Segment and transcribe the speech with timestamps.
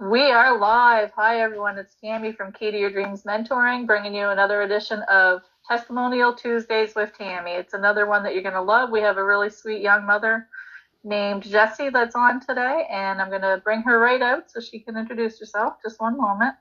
[0.00, 1.10] We are live.
[1.16, 1.76] Hi, everyone.
[1.76, 6.94] It's Tammy from Key to Your Dreams Mentoring, bringing you another edition of Testimonial Tuesdays
[6.94, 7.50] with Tammy.
[7.50, 8.90] It's another one that you're going to love.
[8.90, 10.48] We have a really sweet young mother
[11.04, 14.80] named Jessie that's on today, and I'm going to bring her right out so she
[14.80, 15.74] can introduce herself.
[15.82, 16.54] Just one moment.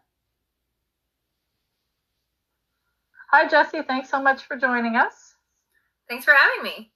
[3.32, 3.82] Hi, Jessie.
[3.82, 5.36] Thanks so much for joining us.
[6.08, 6.92] Thanks for having me.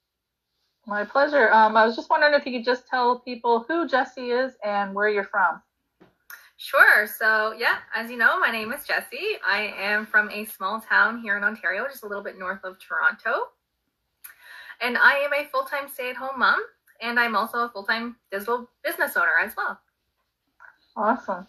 [0.88, 1.52] My pleasure.
[1.52, 4.96] Um, I was just wondering if you could just tell people who Jessie is and
[4.96, 5.62] where you're from.
[6.58, 7.08] Sure.
[7.08, 9.38] So, yeah, as you know, my name is Jessie.
[9.48, 12.78] I am from a small town here in Ontario, just a little bit north of
[12.80, 13.48] Toronto.
[14.80, 16.60] And I am a full time stay at home mom,
[17.02, 19.80] and I'm also a full time digital business owner as well.
[20.96, 21.48] Awesome.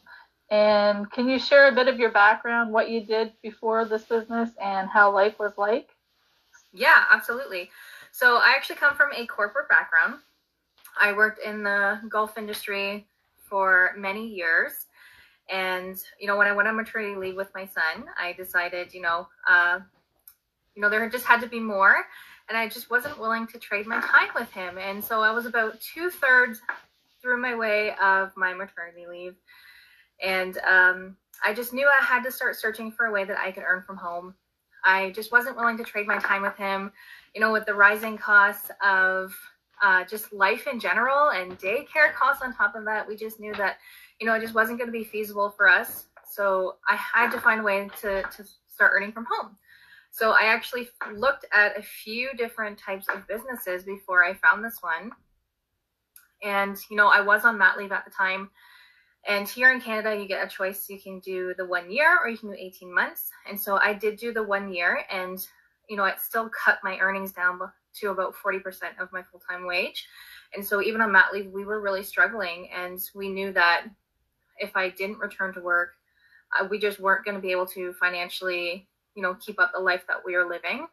[0.51, 4.51] And can you share a bit of your background, what you did before this business,
[4.63, 5.91] and how life was like?
[6.73, 7.71] Yeah, absolutely.
[8.11, 10.17] So, I actually come from a corporate background.
[11.01, 13.07] I worked in the golf industry
[13.49, 14.87] for many years
[15.53, 19.03] and you know, when I went on maternity leave with my son, I decided, you
[19.03, 19.81] know, uh,
[20.75, 22.05] you know, there just had to be more,
[22.49, 24.79] and I just wasn't willing to trade my time with him.
[24.79, 26.61] And so I was about two thirds
[27.21, 29.37] through my way of my maternity leave,
[30.23, 33.51] and um, I just knew I had to start searching for a way that I
[33.53, 34.35] could earn from home.
[34.85, 36.93] I just wasn't willing to trade my time with him.
[37.35, 39.35] You know, with the rising costs of
[39.83, 43.55] uh, just life in general and daycare costs on top of that, we just knew
[43.55, 43.79] that
[44.23, 46.07] you know, it just wasn't going to be feasible for us.
[46.31, 49.57] So I had to find a way to, to start earning from home.
[50.13, 54.77] So I actually looked at a few different types of businesses before I found this
[54.83, 55.11] one.
[56.43, 58.51] And, you know, I was on mat leave at the time.
[59.27, 60.91] And here in Canada, you get a choice.
[60.91, 63.31] You can do the one year or you can do 18 months.
[63.49, 65.39] And so I did do the one year and,
[65.89, 67.59] you know, it still cut my earnings down
[68.01, 68.63] to about 40%
[69.01, 70.07] of my full time wage.
[70.55, 72.69] And so even on mat leave, we were really struggling.
[72.71, 73.87] And we knew that
[74.59, 75.95] if I didn't return to work,
[76.59, 79.81] uh, we just weren't going to be able to financially, you know, keep up the
[79.81, 80.87] life that we are living.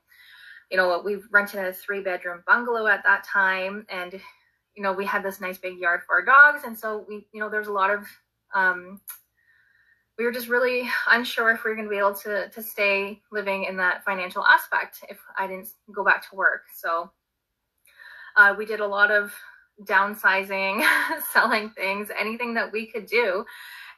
[0.71, 4.19] You know, we rented a three bedroom bungalow at that time, and
[4.75, 7.39] you know, we had this nice big yard for our dogs, and so we, you
[7.39, 8.05] know, there's a lot of,
[8.53, 9.01] um,
[10.17, 13.21] we were just really unsure if we were going to be able to to stay
[13.31, 16.63] living in that financial aspect if I didn't go back to work.
[16.75, 17.11] So
[18.35, 19.33] uh, we did a lot of
[19.83, 20.85] downsizing,
[21.33, 23.45] selling things, anything that we could do.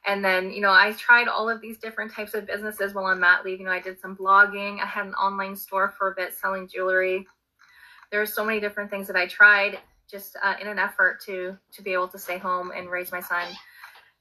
[0.05, 3.19] And then, you know, I tried all of these different types of businesses while on
[3.19, 3.59] mat leave.
[3.59, 4.81] You know, I did some blogging.
[4.81, 7.27] I had an online store for a bit selling jewelry.
[8.11, 9.79] There are so many different things that I tried
[10.09, 13.21] just uh, in an effort to to be able to stay home and raise my
[13.21, 13.47] son.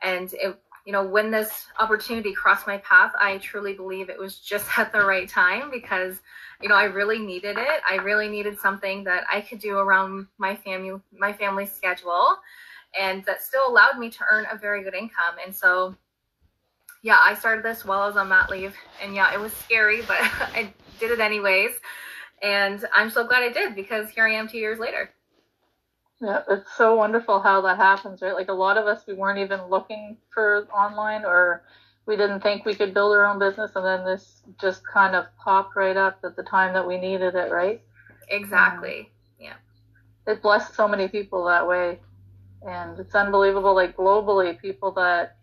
[0.03, 4.39] And it, you know, when this opportunity crossed my path, I truly believe it was
[4.39, 6.21] just at the right time because
[6.61, 7.81] you know, I really needed it.
[7.89, 12.37] I really needed something that I could do around my family, my family schedule,
[12.99, 15.37] and that still allowed me to earn a very good income.
[15.45, 15.97] And so,
[17.03, 20.03] yeah, I started this while I was on mat leave, and yeah, it was scary,
[20.03, 21.73] but I did it anyways.
[22.43, 25.11] And I'm so glad I did because here I am two years later.
[26.21, 28.35] Yeah, it's so wonderful how that happens, right?
[28.35, 31.63] Like a lot of us, we weren't even looking for online or
[32.11, 35.27] we didn't think we could build our own business and then this just kind of
[35.39, 37.83] popped right up at the time that we needed it right
[38.29, 39.07] exactly um,
[39.39, 39.53] yeah
[40.27, 42.01] it blessed so many people that way
[42.67, 45.37] and it's unbelievable like globally people that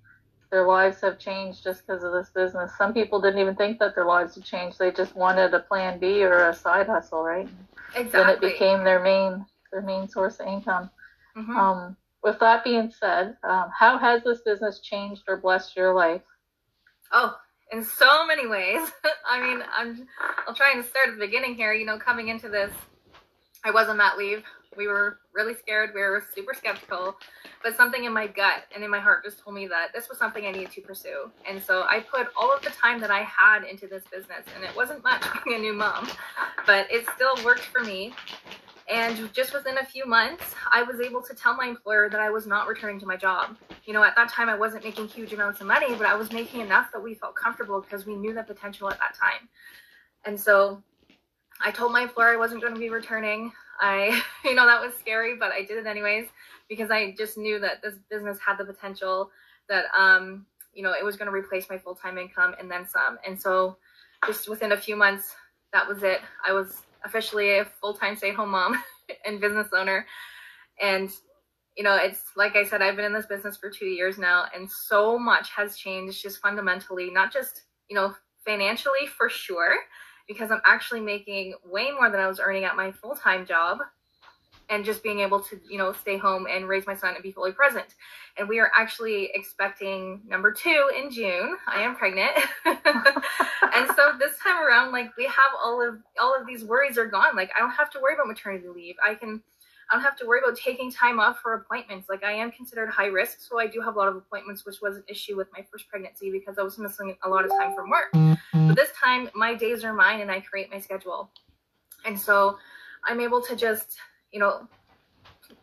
[0.50, 3.96] their lives have changed just because of this business some people didn't even think that
[3.96, 7.50] their lives would change they just wanted a plan b or a side hustle right
[7.96, 10.90] exactly and it became their main their main source of income
[11.36, 11.58] mm-hmm.
[11.58, 16.22] um, with that being said um, how has this business changed or blessed your life
[17.12, 17.38] Oh,
[17.72, 18.90] in so many ways.
[19.30, 20.08] I mean, I'm
[20.48, 21.74] I'll try and start at the beginning here.
[21.74, 22.72] You know, coming into this,
[23.64, 24.44] I was on that leave.
[24.78, 25.92] We were really scared.
[25.94, 27.18] We were super skeptical,
[27.64, 30.18] but something in my gut and in my heart just told me that this was
[30.18, 31.32] something I needed to pursue.
[31.50, 34.64] And so I put all of the time that I had into this business, and
[34.64, 36.08] it wasn't much being a new mom,
[36.66, 38.14] but it still worked for me.
[38.90, 42.30] And just within a few months, I was able to tell my employer that I
[42.30, 43.58] was not returning to my job.
[43.84, 46.32] You know, at that time, I wasn't making huge amounts of money, but I was
[46.32, 49.50] making enough that we felt comfortable because we knew the potential at that time.
[50.26, 50.82] And so
[51.60, 53.52] I told my employer I wasn't going to be returning.
[53.80, 56.28] I, you know, that was scary, but I did it anyways
[56.70, 59.30] because I just knew that this business had the potential
[59.70, 62.86] that, um, you know, it was going to replace my full time income and then
[62.88, 63.18] some.
[63.26, 63.78] And so
[64.26, 65.36] just within a few months,
[65.74, 66.20] that was it.
[66.46, 68.82] I was officially a full time stay at home mom
[69.26, 70.06] and business owner.
[70.82, 71.12] And,
[71.76, 74.46] you know, it's like I said, I've been in this business for two years now,
[74.56, 78.14] and so much has changed just fundamentally, not just, you know,
[78.46, 79.76] financially for sure,
[80.28, 83.80] because I'm actually making way more than I was earning at my full time job
[84.70, 87.32] and just being able to, you know, stay home and raise my son and be
[87.32, 87.86] fully present.
[88.38, 91.56] And we are actually expecting number two in June.
[91.68, 92.32] I am pregnant.
[92.66, 97.08] and so this time around, like we have all of all of these worries are
[97.08, 97.36] gone.
[97.36, 98.96] Like I don't have to worry about maternity leave.
[99.06, 99.42] I can
[99.90, 102.10] I don't have to worry about taking time off for appointments.
[102.10, 104.82] Like I am considered high risk, so I do have a lot of appointments, which
[104.82, 107.74] was an issue with my first pregnancy because I was missing a lot of time
[107.74, 108.12] from work.
[108.12, 111.30] But this time, my days are mine, and I create my schedule,
[112.06, 112.58] and so
[113.06, 113.98] I'm able to just,
[114.32, 114.68] you know,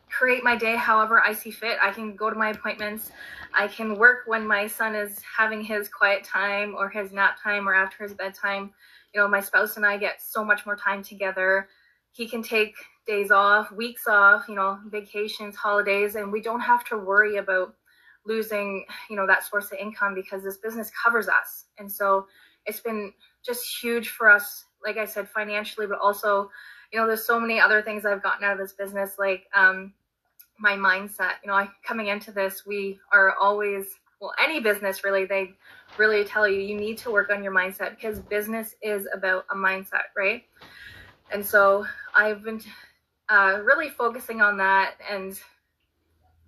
[0.09, 1.77] create my day however I see fit.
[1.83, 3.11] I can go to my appointments.
[3.53, 7.69] I can work when my son is having his quiet time or his nap time
[7.69, 8.73] or after his bedtime.
[9.13, 11.69] You know, my spouse and I get so much more time together.
[12.13, 12.75] He can take
[13.07, 17.75] days off, weeks off, you know, vacations, holidays, and we don't have to worry about
[18.27, 21.67] losing, you know, that source of income because this business covers us.
[21.79, 22.27] And so
[22.67, 23.13] it's been
[23.45, 26.51] just huge for us, like I said, financially, but also,
[26.93, 29.93] you know, there's so many other things I've gotten out of this business, like um,
[30.59, 31.33] my mindset.
[31.43, 33.87] You know, I coming into this, we are always
[34.21, 35.53] well, any business really, they
[35.99, 39.55] really tell you you need to work on your mindset because business is about a
[39.55, 40.45] mindset, right?
[41.31, 41.85] And so
[42.17, 42.61] I've been
[43.29, 45.39] uh, really focusing on that and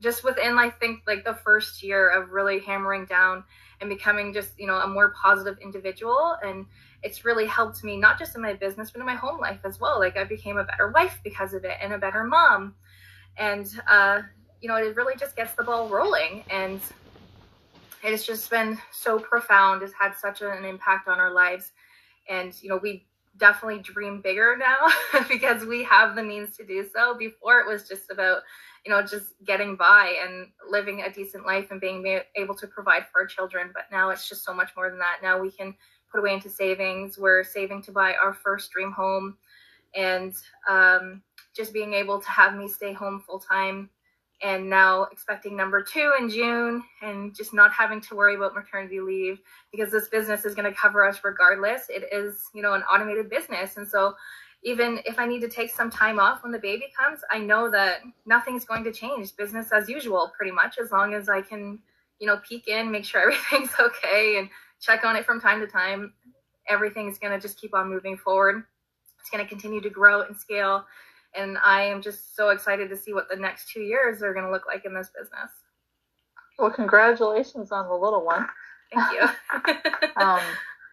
[0.01, 3.45] just within I think like the first year of really hammering down
[3.81, 6.37] and becoming just you know a more positive individual.
[6.43, 6.67] And
[7.03, 9.81] it's really helped me not just in my business but in my home life as
[9.81, 9.99] well.
[9.99, 12.75] Like I became a better wife because of it and a better mom.
[13.39, 14.23] And uh,
[14.61, 16.45] you know it really just gets the ball rolling.
[16.51, 16.81] And
[18.05, 19.83] it has just been so profound.
[19.83, 21.73] It's had such an impact on our lives.
[22.29, 23.07] And you know we
[23.39, 27.17] definitely dream bigger now because we have the means to do so.
[27.17, 28.43] Before it was just about,
[28.85, 33.07] you know, just getting by and living a decent life and being able to provide
[33.13, 33.71] for our children.
[33.75, 35.19] But now it's just so much more than that.
[35.23, 35.75] Now we can
[36.11, 37.19] put away into savings.
[37.19, 39.37] We're saving to buy our first dream home
[39.95, 40.35] and
[40.69, 41.23] um,
[41.55, 43.91] just being able to have me stay home full time
[44.43, 49.01] and now expecting number two in June and just not having to worry about maternity
[49.01, 49.39] leave
[49.73, 51.83] because this business is going to cover us regardless.
[51.89, 53.79] It is, you know, an automated business.
[53.79, 54.15] And so
[54.63, 57.71] even if I need to take some time off when the baby comes, I know
[57.71, 59.35] that nothing's going to change.
[59.37, 61.79] Business as usual, pretty much, as long as I can,
[62.19, 64.51] you know, peek in, make sure everything's okay and
[64.81, 66.13] check on it from time to time.
[66.69, 68.65] Everything's going to just keep on moving forward.
[69.21, 70.85] It's going to continue to grow and scale
[71.37, 74.47] and I am just so excited to see what the next two years are going
[74.47, 75.51] to look like in this business.
[76.59, 78.47] Well, congratulations on the little one.
[78.95, 80.01] Thank you.
[80.17, 80.41] um,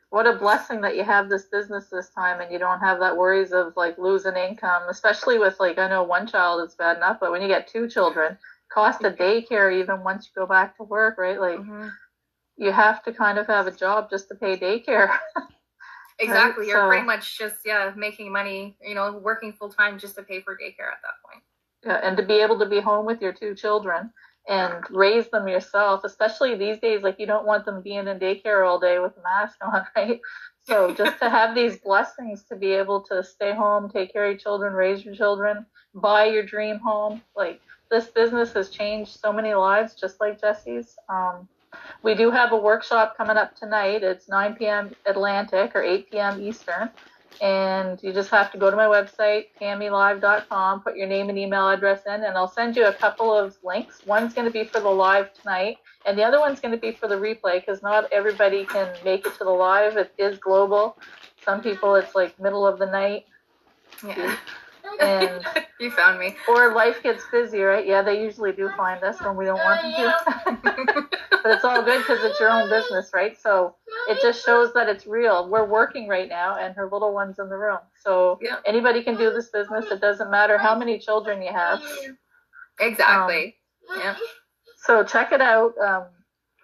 [0.10, 3.16] what a blessing that you have this business this time and you don't have that
[3.18, 7.18] worries of like losing income, especially with like I know one child is bad enough,
[7.19, 8.38] but when you get two children,
[8.72, 11.40] cost of daycare even once you go back to work, right?
[11.40, 11.88] Like mm-hmm.
[12.57, 15.18] you have to kind of have a job just to pay daycare.
[16.19, 16.63] Exactly.
[16.63, 16.68] Right?
[16.69, 20.24] You're so, pretty much just yeah making money, you know, working full time just to
[20.24, 21.44] pay for daycare at that point.
[21.86, 24.12] Yeah, and to be able to be home with your two children
[24.48, 28.68] and raise them yourself, especially these days, like you don't want them being in daycare
[28.68, 30.19] all day with a mask on, right?
[30.63, 34.31] So just to have these blessings to be able to stay home, take care of
[34.31, 37.59] your children, raise your children, buy your dream home, like
[37.92, 40.95] this business has changed so many lives, just like Jesse's.
[41.09, 41.48] Um,
[42.02, 44.04] we do have a workshop coming up tonight.
[44.04, 44.94] It's 9 p.m.
[45.06, 46.42] Atlantic or 8 p.m.
[46.42, 46.90] Eastern.
[47.42, 51.68] And you just have to go to my website, tammylive.com, put your name and email
[51.68, 54.02] address in, and I'll send you a couple of links.
[54.06, 56.92] One's going to be for the live tonight, and the other one's going to be
[56.92, 59.97] for the replay because not everybody can make it to the live.
[59.97, 60.97] It is global.
[61.44, 63.26] Some people, it's like middle of the night.
[64.06, 64.36] Yeah.
[65.04, 65.45] And
[65.80, 66.36] you found me.
[66.48, 67.86] Or life gets busy, right?
[67.86, 71.07] Yeah, they usually do find us when we don't want them to.
[71.44, 73.40] but it's all good because it's your own business, right?
[73.40, 73.76] So
[74.10, 75.50] it just shows that it's real.
[75.50, 77.80] We're working right now, and her little one's in the room.
[78.02, 78.57] So yeah.
[78.66, 79.86] anybody can do this business.
[79.92, 81.81] It doesn't matter how many children you have.
[82.80, 83.56] Exactly.
[83.92, 84.16] Um, yeah.
[84.78, 85.78] So check it out.
[85.78, 86.06] Um,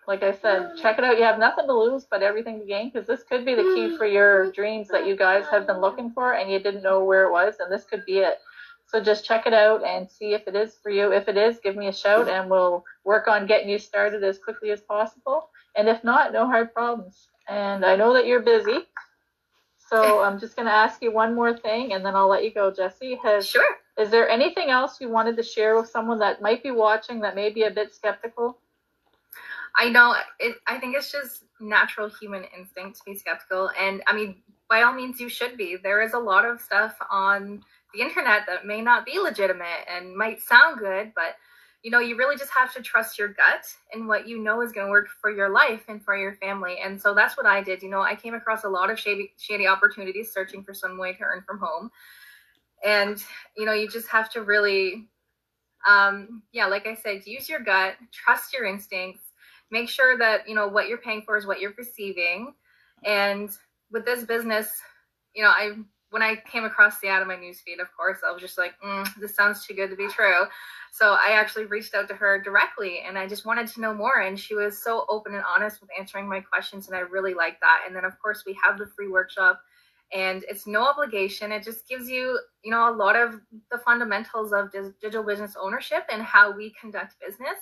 [0.10, 1.20] like I said, check it out.
[1.20, 3.96] You have nothing to lose, but everything to gain, because this could be the key
[3.96, 7.28] for your dreams that you guys have been looking for, and you didn't know where
[7.28, 8.40] it was, and this could be it.
[8.88, 11.14] So just check it out and see if it is for you.
[11.14, 14.40] If it is, give me a shout, and we'll work on getting you started as
[14.40, 15.52] quickly as possible.
[15.76, 17.28] And if not, no hard problems.
[17.48, 18.80] And I know that you're busy,
[19.92, 22.52] so I'm just going to ask you one more thing, and then I'll let you
[22.52, 23.20] go, Jesse.
[23.22, 23.76] Has sure.
[24.00, 27.36] Is there anything else you wanted to share with someone that might be watching that
[27.36, 28.58] may be a bit skeptical?
[29.76, 33.72] I know it, I think it's just natural human instinct to be skeptical.
[33.80, 35.78] And I mean, by all means, you should be.
[35.82, 40.16] There is a lot of stuff on the internet that may not be legitimate and
[40.16, 41.36] might sound good, but
[41.82, 44.74] you know, you really just have to trust your gut and what you know is
[44.74, 46.78] going to work for your life and for your family.
[46.84, 47.82] And so that's what I did.
[47.82, 51.14] You know, I came across a lot of shady, shady opportunities searching for some way
[51.14, 51.90] to earn from home.
[52.86, 53.24] And,
[53.56, 55.08] you know, you just have to really,
[55.88, 59.22] um, yeah, like I said, use your gut, trust your instincts,
[59.72, 62.54] make sure that, you know, what you're paying for is what you're receiving.
[63.04, 63.50] And
[63.92, 64.70] with this business,
[65.34, 65.72] you know, I,
[66.12, 68.74] when I came across the ad in my newsfeed, of course, I was just like,
[68.84, 70.46] mm, this sounds too good to be true.
[70.92, 74.22] So I actually reached out to her directly and I just wanted to know more.
[74.22, 76.88] And she was so open and honest with answering my questions.
[76.88, 77.84] And I really liked that.
[77.86, 79.62] And then, of course, we have the free workshop
[80.12, 81.52] and it's no obligation.
[81.52, 83.40] It just gives you, you know, a lot of
[83.72, 87.58] the fundamentals of digital business ownership and how we conduct business.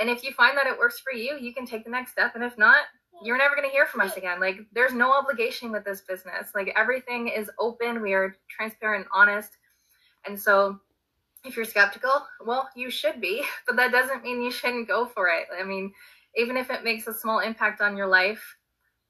[0.00, 2.34] And if you find that it works for you, you can take the next step.
[2.34, 2.84] And if not,
[3.22, 4.40] you're never going to hear from us again.
[4.40, 6.52] Like, there's no obligation with this business.
[6.54, 8.00] Like, everything is open.
[8.00, 9.56] We are transparent and honest.
[10.26, 10.78] And so,
[11.44, 15.28] if you're skeptical, well, you should be, but that doesn't mean you shouldn't go for
[15.28, 15.46] it.
[15.58, 15.92] I mean,
[16.36, 18.56] even if it makes a small impact on your life,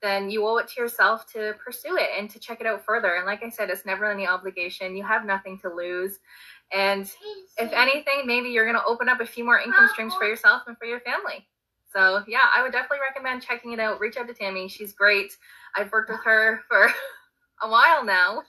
[0.00, 3.16] then you owe it to yourself to pursue it and to check it out further.
[3.16, 4.96] And like I said, it's never any obligation.
[4.96, 6.20] You have nothing to lose.
[6.72, 7.10] And
[7.56, 10.62] if anything, maybe you're going to open up a few more income streams for yourself
[10.66, 11.46] and for your family.
[11.92, 14.00] So, yeah, I would definitely recommend checking it out.
[14.00, 14.68] Reach out to Tammy.
[14.68, 15.32] She's great.
[15.74, 16.92] I've worked with her for
[17.62, 18.42] a while now.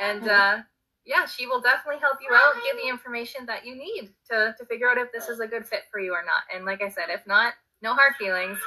[0.00, 0.58] And uh,
[1.06, 4.64] yeah, she will definitely help you out, give the information that you need to, to
[4.66, 6.42] figure out if this is a good fit for you or not.
[6.54, 8.58] And like I said, if not, no hard feelings.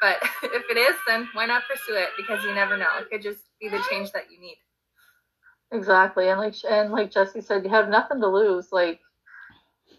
[0.00, 2.10] But if it is, then why not pursue it?
[2.16, 2.86] Because you never know.
[2.98, 4.56] It could just be the change that you need.
[5.76, 6.28] Exactly.
[6.30, 8.72] And like and like Jesse said, you have nothing to lose.
[8.72, 9.00] Like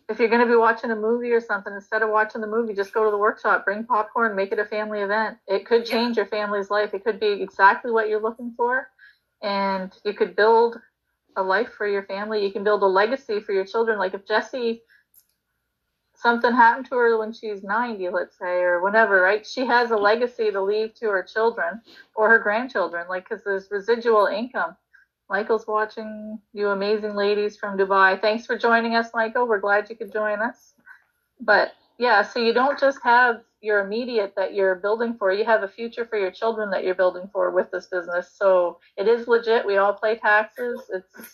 [0.10, 2.74] if you're going to be watching a movie or something, instead of watching the movie,
[2.74, 5.38] just go to the workshop, bring popcorn, make it a family event.
[5.48, 6.94] It could change your family's life.
[6.94, 8.90] It could be exactly what you're looking for.
[9.44, 10.78] And you could build
[11.38, 12.44] a life for your family.
[12.46, 14.00] You can build a legacy for your children.
[14.00, 14.82] Like if Jesse,
[16.16, 19.46] something happened to her when she's 90, let's say, or whatever, right?
[19.46, 21.82] She has a legacy to leave to her children
[22.16, 24.76] or her grandchildren, like, because there's residual income
[25.30, 28.20] Michael's watching you amazing ladies from Dubai.
[28.20, 29.48] Thanks for joining us, Michael.
[29.48, 30.74] We're glad you could join us.
[31.42, 35.64] But yeah, so you don't just have your immediate that you're building for, you have
[35.64, 38.32] a future for your children that you're building for with this business.
[38.32, 39.66] So it is legit.
[39.66, 40.80] We all pay taxes.
[40.94, 41.32] It's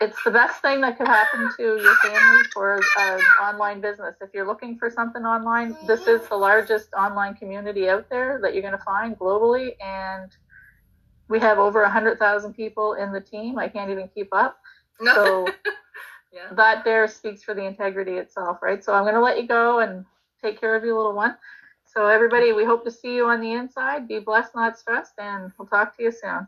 [0.00, 4.16] it's the best thing that could happen to your family for an online business.
[4.20, 8.52] If you're looking for something online, this is the largest online community out there that
[8.54, 10.30] you're going to find globally and
[11.28, 13.58] we have over a hundred thousand people in the team.
[13.58, 14.58] I can't even keep up.
[15.14, 15.46] So
[16.32, 16.52] yeah.
[16.52, 18.82] that there speaks for the integrity itself, right?
[18.84, 20.04] So I'm going to let you go and
[20.42, 21.36] take care of your little one.
[21.84, 24.08] So everybody, we hope to see you on the inside.
[24.08, 26.46] Be blessed, not stressed, and we'll talk to you soon.